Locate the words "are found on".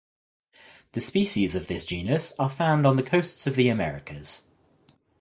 2.39-2.95